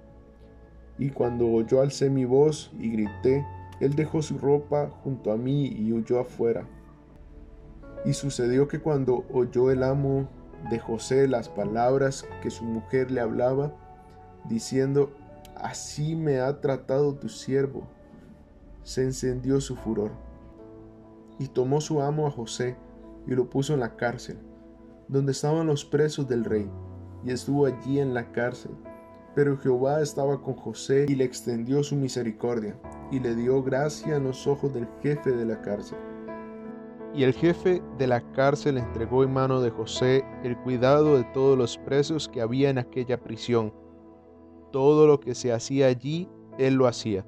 Y 0.98 1.10
cuando 1.10 1.66
yo 1.66 1.80
alcé 1.80 2.10
mi 2.10 2.24
voz 2.24 2.72
y 2.78 2.90
grité, 2.90 3.44
él 3.80 3.94
dejó 3.94 4.22
su 4.22 4.38
ropa 4.38 4.88
junto 5.02 5.32
a 5.32 5.36
mí 5.36 5.66
y 5.66 5.92
huyó 5.92 6.20
afuera. 6.20 6.66
Y 8.04 8.12
sucedió 8.12 8.68
que 8.68 8.80
cuando 8.80 9.24
oyó 9.32 9.70
el 9.70 9.82
amo 9.82 10.28
de 10.70 10.78
José 10.78 11.28
las 11.28 11.48
palabras 11.48 12.26
que 12.42 12.50
su 12.50 12.64
mujer 12.64 13.10
le 13.10 13.20
hablaba, 13.20 13.72
diciendo, 14.48 15.12
Así 15.56 16.16
me 16.16 16.40
ha 16.40 16.60
tratado 16.60 17.14
tu 17.14 17.28
siervo, 17.28 17.84
se 18.82 19.02
encendió 19.02 19.60
su 19.60 19.76
furor. 19.76 20.10
Y 21.38 21.48
tomó 21.48 21.80
su 21.80 22.02
amo 22.02 22.26
a 22.26 22.30
José 22.30 22.76
y 23.26 23.30
lo 23.32 23.48
puso 23.48 23.74
en 23.74 23.80
la 23.80 23.96
cárcel, 23.96 24.38
donde 25.08 25.32
estaban 25.32 25.66
los 25.66 25.84
presos 25.84 26.28
del 26.28 26.44
rey, 26.44 26.68
y 27.24 27.30
estuvo 27.30 27.66
allí 27.66 28.00
en 28.00 28.14
la 28.14 28.32
cárcel. 28.32 28.72
Pero 29.34 29.56
Jehová 29.56 30.02
estaba 30.02 30.42
con 30.42 30.54
José 30.54 31.06
y 31.08 31.14
le 31.14 31.24
extendió 31.24 31.82
su 31.82 31.96
misericordia, 31.96 32.76
y 33.10 33.20
le 33.20 33.34
dio 33.34 33.62
gracia 33.62 34.16
en 34.16 34.24
los 34.24 34.46
ojos 34.46 34.74
del 34.74 34.88
jefe 35.02 35.32
de 35.32 35.44
la 35.44 35.60
cárcel. 35.62 35.98
Y 37.14 37.24
el 37.24 37.34
jefe 37.34 37.82
de 37.98 38.06
la 38.06 38.22
cárcel 38.32 38.78
entregó 38.78 39.22
en 39.22 39.32
mano 39.32 39.60
de 39.60 39.70
José 39.70 40.24
el 40.42 40.56
cuidado 40.56 41.16
de 41.18 41.24
todos 41.24 41.58
los 41.58 41.76
presos 41.76 42.26
que 42.26 42.40
había 42.40 42.70
en 42.70 42.78
aquella 42.78 43.22
prisión. 43.22 43.74
Todo 44.72 45.06
lo 45.06 45.20
que 45.20 45.34
se 45.34 45.52
hacía 45.52 45.88
allí, 45.88 46.28
él 46.58 46.74
lo 46.74 46.86
hacía. 46.86 47.26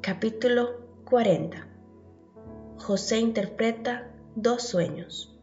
Capítulo 0.00 0.68
40 1.04 1.67
José 2.88 3.18
interpreta 3.18 4.10
dos 4.34 4.62
sueños. 4.62 5.38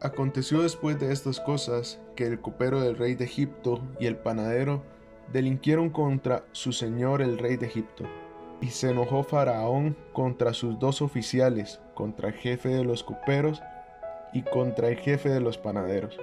Aconteció 0.00 0.62
después 0.62 1.00
de 1.00 1.12
estas 1.12 1.40
cosas 1.40 2.00
que 2.14 2.28
el 2.28 2.40
copero 2.40 2.80
del 2.80 2.96
rey 2.96 3.16
de 3.16 3.24
Egipto 3.24 3.80
y 3.98 4.06
el 4.06 4.18
panadero 4.18 4.84
delinquieron 5.32 5.90
contra 5.90 6.44
su 6.52 6.70
señor 6.70 7.22
el 7.22 7.38
rey 7.38 7.56
de 7.56 7.66
Egipto. 7.66 8.04
Y 8.60 8.68
se 8.68 8.90
enojó 8.90 9.24
Faraón 9.24 9.96
contra 10.12 10.54
sus 10.54 10.78
dos 10.78 11.02
oficiales, 11.02 11.80
contra 11.94 12.28
el 12.28 12.34
jefe 12.34 12.68
de 12.68 12.84
los 12.84 13.02
coperos 13.02 13.60
y 14.32 14.42
contra 14.42 14.86
el 14.90 14.98
jefe 14.98 15.28
de 15.28 15.40
los 15.40 15.58
panaderos 15.58 16.16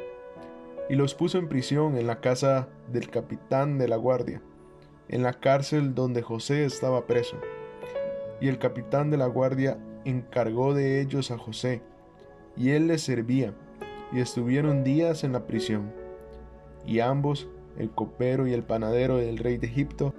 y 0.90 0.96
los 0.96 1.16
puso 1.16 1.38
en 1.38 1.48
prisión 1.48 1.98
en 1.98 2.08
la 2.08 2.22
casa 2.22 2.68
del 2.92 3.10
capitán 3.10 3.78
de 3.78 3.88
la 3.88 3.96
guardia, 3.96 4.42
en 5.08 5.24
la 5.24 5.34
cárcel 5.34 5.96
donde 5.96 6.22
José 6.22 6.66
estaba 6.66 7.08
preso. 7.08 7.38
Y 8.40 8.48
el 8.50 8.60
capitán 8.60 9.10
de 9.10 9.18
la 9.18 9.26
guardia 9.26 9.80
encargó 10.04 10.74
de 10.74 11.02
ellos 11.02 11.32
a 11.32 11.38
José, 11.38 11.82
y 12.56 12.72
él 12.72 12.88
les 12.88 13.02
servía, 13.02 13.54
y 14.12 14.20
estuvieron 14.20 14.84
días 14.84 15.24
en 15.24 15.34
la 15.34 15.48
prisión. 15.48 15.92
Y 16.86 17.00
ambos, 17.00 17.48
el 17.78 17.90
copero 17.90 18.48
y 18.48 18.54
el 18.54 18.64
panadero 18.64 19.18
del 19.18 19.38
rey 19.38 19.58
de 19.58 19.68
Egipto, 19.68 20.14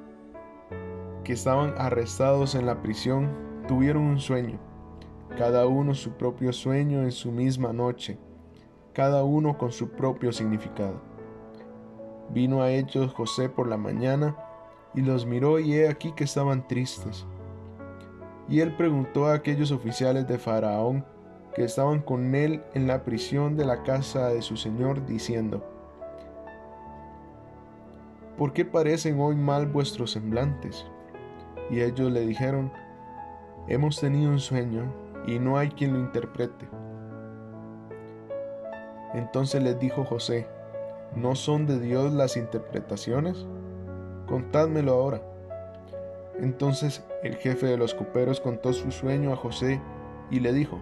que 1.23 1.33
estaban 1.33 1.75
arrestados 1.79 2.55
en 2.55 2.67
la 2.67 2.83
prisión, 2.83 3.31
tuvieron 3.69 4.03
un 4.03 4.19
sueño, 4.19 4.59
cada 5.39 5.67
uno 5.67 5.95
su 5.95 6.13
propio 6.13 6.53
sueño 6.53 7.03
en 7.03 7.13
su 7.13 7.31
misma 7.31 7.73
noche 7.73 8.19
cada 8.97 9.25
uno 9.25 9.59
con 9.59 9.73
su 9.73 9.91
propio 9.91 10.33
significado. 10.33 11.03
Vino 12.31 12.63
a 12.63 12.71
ellos 12.71 13.13
José 13.13 13.51
por 13.51 13.69
la 13.69 13.77
mañana 13.77 14.35
y 14.95 15.03
los 15.03 15.27
miró 15.27 15.59
y 15.59 15.75
he 15.75 15.87
aquí 15.87 16.13
que 16.13 16.25
estaban 16.25 16.67
tristes. 16.67 17.27
Y 18.49 18.61
él 18.61 18.75
preguntó 18.75 19.27
a 19.27 19.35
aquellos 19.35 19.71
oficiales 19.71 20.27
de 20.27 20.39
Faraón 20.39 21.05
que 21.55 21.63
estaban 21.63 22.01
con 22.01 22.35
él 22.35 22.65
en 22.73 22.87
la 22.87 23.05
prisión 23.05 23.55
de 23.55 23.67
la 23.67 23.83
casa 23.83 24.29
de 24.29 24.41
su 24.41 24.57
señor, 24.57 25.05
diciendo, 25.05 25.63
¿Por 28.39 28.55
qué 28.55 28.65
parecen 28.65 29.21
hoy 29.21 29.37
mal 29.37 29.67
vuestros 29.67 30.13
semblantes? 30.13 30.87
Y 31.71 31.83
ellos 31.83 32.11
le 32.11 32.23
dijeron, 32.27 32.73
Hemos 33.69 34.01
tenido 34.01 34.31
un 34.31 34.41
sueño 34.41 34.91
y 35.27 35.39
no 35.39 35.59
hay 35.59 35.69
quien 35.69 35.93
lo 35.93 35.99
interprete. 35.99 36.67
Entonces 39.17 39.63
les 39.63 39.79
dijo 39.79 40.05
José, 40.05 40.47
¿no 41.15 41.35
son 41.35 41.67
de 41.67 41.81
Dios 41.81 42.13
las 42.13 42.37
interpretaciones? 42.37 43.47
Contádmelo 44.27 44.93
ahora. 44.93 45.23
Entonces 46.39 47.03
el 47.23 47.37
jefe 47.37 47.67
de 47.67 47.79
los 47.79 47.95
coperos 47.95 48.41
contó 48.41 48.75
su 48.75 48.91
sueño 48.91 49.33
a 49.33 49.37
José 49.37 49.81
y 50.31 50.41
le 50.41 50.53
dijo, 50.53 50.79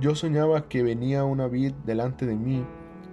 Yo 0.00 0.16
soñaba 0.16 0.68
que 0.68 0.82
venía 0.82 1.24
una 1.24 1.46
vid 1.46 1.74
delante 1.84 2.26
de 2.26 2.34
mí, 2.34 2.66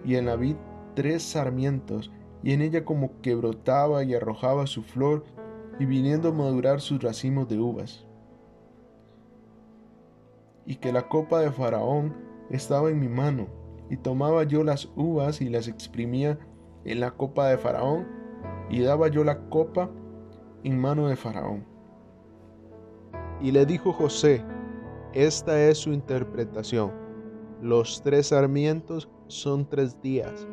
y 0.03 0.15
en 0.15 0.25
la 0.25 0.37
vid 0.37 0.55
tres 0.95 1.21
sarmientos, 1.21 2.11
y 2.41 2.53
en 2.53 2.63
ella 2.63 2.83
como 2.83 3.21
que 3.21 3.35
brotaba 3.35 4.03
y 4.03 4.15
arrojaba 4.15 4.65
su 4.65 4.81
flor, 4.81 5.23
y 5.79 5.85
viniendo 5.85 6.29
a 6.29 6.33
madurar 6.33 6.81
sus 6.81 6.99
racimos 7.01 7.47
de 7.47 7.59
uvas. 7.59 8.07
Y 10.65 10.77
que 10.77 10.91
la 10.91 11.07
copa 11.09 11.41
de 11.41 11.51
Faraón 11.51 12.15
estaba 12.49 12.89
en 12.89 12.99
mi 12.99 13.07
mano, 13.07 13.47
y 13.89 13.97
tomaba 13.97 14.43
yo 14.43 14.63
las 14.63 14.89
uvas 14.95 15.41
y 15.41 15.49
las 15.49 15.67
exprimía 15.67 16.37
en 16.85 16.99
la 16.99 17.11
copa 17.11 17.47
de 17.47 17.57
Faraón, 17.57 18.07
y 18.69 18.81
daba 18.81 19.07
yo 19.07 19.23
la 19.23 19.49
copa 19.49 19.89
en 20.63 20.79
mano 20.79 21.07
de 21.07 21.15
Faraón. 21.15 21.65
Y 23.41 23.51
le 23.51 23.65
dijo 23.65 23.91
José, 23.93 24.43
esta 25.13 25.61
es 25.61 25.77
su 25.77 25.91
interpretación. 25.91 26.91
Los 27.61 28.01
tres 28.01 28.27
sarmientos 28.27 29.09
son 29.27 29.67
tres 29.67 30.01
días. 30.01 30.47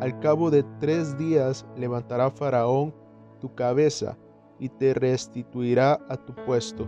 Al 0.00 0.18
cabo 0.20 0.50
de 0.50 0.64
tres 0.80 1.16
días 1.16 1.66
levantará 1.76 2.30
Faraón 2.30 2.94
tu 3.40 3.54
cabeza 3.54 4.18
y 4.58 4.68
te 4.68 4.94
restituirá 4.94 5.98
a 6.08 6.16
tu 6.16 6.34
puesto. 6.34 6.86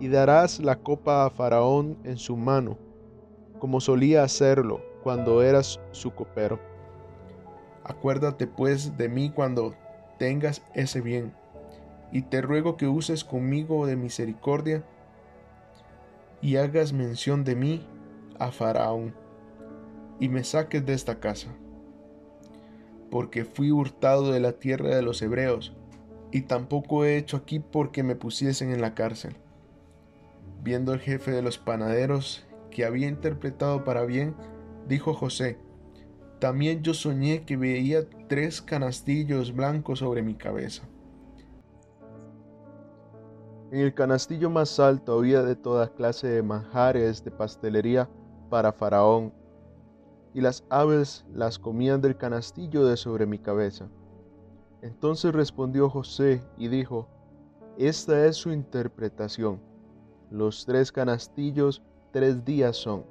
Y 0.00 0.08
darás 0.08 0.60
la 0.60 0.76
copa 0.76 1.26
a 1.26 1.30
Faraón 1.30 1.98
en 2.04 2.16
su 2.16 2.36
mano 2.36 2.87
como 3.58 3.80
solía 3.80 4.22
hacerlo 4.22 4.82
cuando 5.02 5.42
eras 5.42 5.80
su 5.92 6.12
copero. 6.14 6.58
Acuérdate 7.84 8.46
pues 8.46 8.96
de 8.98 9.08
mí 9.08 9.30
cuando 9.30 9.74
tengas 10.18 10.62
ese 10.74 11.00
bien, 11.00 11.32
y 12.12 12.22
te 12.22 12.40
ruego 12.40 12.76
que 12.76 12.86
uses 12.86 13.24
conmigo 13.24 13.86
de 13.86 13.96
misericordia 13.96 14.84
y 16.40 16.56
hagas 16.56 16.92
mención 16.92 17.44
de 17.44 17.56
mí 17.56 17.86
a 18.38 18.50
Faraón, 18.50 19.14
y 20.20 20.28
me 20.28 20.44
saques 20.44 20.84
de 20.84 20.94
esta 20.94 21.20
casa, 21.20 21.48
porque 23.10 23.44
fui 23.44 23.70
hurtado 23.70 24.32
de 24.32 24.40
la 24.40 24.52
tierra 24.52 24.94
de 24.94 25.02
los 25.02 25.22
hebreos, 25.22 25.74
y 26.30 26.42
tampoco 26.42 27.04
he 27.04 27.16
hecho 27.16 27.36
aquí 27.38 27.58
porque 27.60 28.02
me 28.02 28.14
pusiesen 28.14 28.70
en 28.70 28.80
la 28.80 28.94
cárcel. 28.94 29.36
Viendo 30.62 30.92
el 30.92 31.00
jefe 31.00 31.30
de 31.30 31.40
los 31.40 31.56
panaderos 31.56 32.44
que 32.70 32.84
había 32.84 33.08
interpretado 33.08 33.84
para 33.84 34.04
bien, 34.04 34.34
dijo 34.86 35.14
José, 35.14 35.58
también 36.38 36.82
yo 36.82 36.94
soñé 36.94 37.44
que 37.44 37.56
veía 37.56 38.08
tres 38.28 38.62
canastillos 38.62 39.54
blancos 39.54 39.98
sobre 39.98 40.22
mi 40.22 40.34
cabeza. 40.34 40.84
En 43.70 43.80
el 43.80 43.92
canastillo 43.92 44.48
más 44.48 44.80
alto 44.80 45.18
había 45.18 45.42
de 45.42 45.56
toda 45.56 45.92
clase 45.92 46.28
de 46.28 46.42
manjares 46.42 47.22
de 47.24 47.30
pastelería 47.30 48.08
para 48.48 48.72
Faraón, 48.72 49.32
y 50.32 50.40
las 50.40 50.64
aves 50.70 51.26
las 51.34 51.58
comían 51.58 52.00
del 52.00 52.16
canastillo 52.16 52.86
de 52.86 52.96
sobre 52.96 53.26
mi 53.26 53.38
cabeza. 53.38 53.88
Entonces 54.80 55.34
respondió 55.34 55.90
José 55.90 56.42
y 56.56 56.68
dijo, 56.68 57.08
Esta 57.76 58.26
es 58.26 58.36
su 58.36 58.52
interpretación. 58.52 59.60
Los 60.30 60.64
tres 60.64 60.92
canastillos 60.92 61.82
tres 62.10 62.44
días 62.44 62.76
son. 62.76 63.04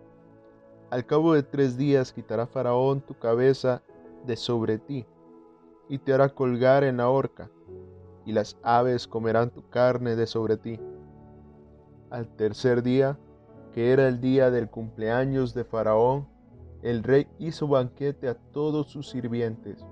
Al 0.90 1.06
cabo 1.06 1.34
de 1.34 1.44
tres 1.44 1.78
días 1.78 2.14
quitará 2.14 2.48
Faraón 2.48 3.02
tu 3.02 3.14
cabeza 3.14 3.82
de 4.26 4.36
sobre 4.36 4.78
ti, 4.78 5.06
y 5.90 5.98
te 6.00 6.14
hará 6.14 6.30
colgar 6.30 6.84
en 6.84 6.98
la 6.98 7.10
horca, 7.10 7.50
y 8.26 8.32
las 8.32 8.58
aves 8.64 9.08
comerán 9.08 9.50
tu 9.50 9.68
carne 9.70 10.16
de 10.16 10.28
sobre 10.28 10.58
ti. 10.58 10.80
Al 12.10 12.28
tercer 12.36 12.84
día, 12.84 13.18
que 13.74 13.92
era 13.92 14.08
el 14.08 14.20
día 14.20 14.50
del 14.50 14.70
cumpleaños 14.70 15.54
de 15.54 15.64
Faraón, 15.64 16.28
el 16.82 17.04
rey 17.04 17.28
hizo 17.38 17.68
banquete 17.68 18.28
a 18.28 18.36
todos 18.36 18.88
sus 18.88 19.10
sirvientes, 19.10 19.86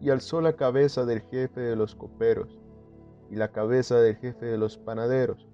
y 0.00 0.10
alzó 0.10 0.40
la 0.40 0.54
cabeza 0.54 1.04
del 1.04 1.22
jefe 1.22 1.60
de 1.60 1.76
los 1.76 1.94
coperos, 1.94 2.60
y 3.30 3.36
la 3.36 3.48
cabeza 3.48 4.00
del 4.00 4.16
jefe 4.16 4.46
de 4.46 4.58
los 4.58 4.76
panaderos, 4.76 5.48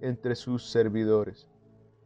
entre 0.00 0.34
sus 0.34 0.70
servidores, 0.70 1.49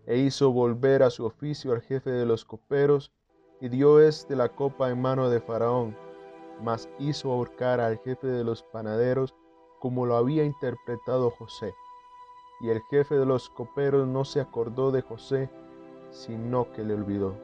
e 0.06 0.18
hizo 0.18 0.52
volver 0.52 1.02
a 1.02 1.10
su 1.10 1.24
oficio 1.24 1.72
al 1.72 1.82
jefe 1.82 2.10
de 2.10 2.26
los 2.26 2.44
coperos, 2.44 3.12
y 3.60 3.68
dio 3.68 4.00
éste 4.00 4.36
la 4.36 4.48
copa 4.48 4.90
en 4.90 5.00
mano 5.00 5.30
de 5.30 5.40
Faraón, 5.40 5.96
mas 6.62 6.88
hizo 6.98 7.32
ahorcar 7.32 7.80
al 7.80 7.98
jefe 7.98 8.26
de 8.26 8.44
los 8.44 8.62
panaderos 8.62 9.34
como 9.78 10.06
lo 10.06 10.16
había 10.16 10.44
interpretado 10.44 11.30
José. 11.30 11.74
Y 12.60 12.70
el 12.70 12.80
jefe 12.90 13.16
de 13.16 13.26
los 13.26 13.50
coperos 13.50 14.06
no 14.06 14.24
se 14.24 14.40
acordó 14.40 14.90
de 14.90 15.02
José, 15.02 15.50
sino 16.10 16.70
que 16.72 16.84
le 16.84 16.94
olvidó. 16.94 17.34